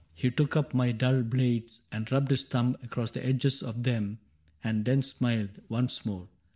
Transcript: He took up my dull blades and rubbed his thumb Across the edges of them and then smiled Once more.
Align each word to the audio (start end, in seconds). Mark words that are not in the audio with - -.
He 0.15 0.31
took 0.31 0.55
up 0.55 0.73
my 0.73 0.91
dull 0.93 1.21
blades 1.21 1.81
and 1.91 2.11
rubbed 2.11 2.31
his 2.31 2.43
thumb 2.45 2.75
Across 2.81 3.11
the 3.11 3.23
edges 3.23 3.61
of 3.61 3.83
them 3.83 4.17
and 4.63 4.83
then 4.83 5.03
smiled 5.03 5.61
Once 5.69 6.07
more. 6.07 6.27